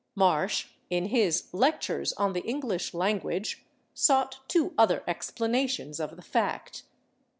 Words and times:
Marsh, 0.15 0.65
in 0.89 1.09
his 1.09 1.47
"Lectures 1.53 2.11
on 2.13 2.33
the 2.33 2.41
English 2.43 2.91
Language," 2.91 3.63
sought 3.93 4.39
two 4.47 4.73
other 4.75 5.03
explanations 5.05 5.99
of 5.99 6.15
the 6.15 6.23
fact. 6.23 6.81